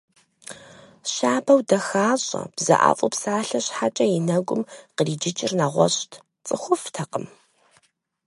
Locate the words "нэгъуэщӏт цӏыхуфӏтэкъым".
5.59-7.25